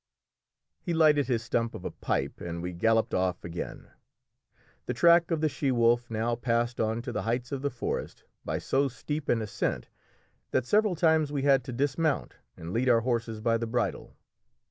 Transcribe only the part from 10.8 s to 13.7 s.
times we had to dismount and lead our horses by the